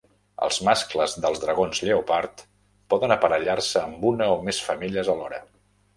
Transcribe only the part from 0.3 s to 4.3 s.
Els mascles dels dragons lleopard poden aparellar-se amb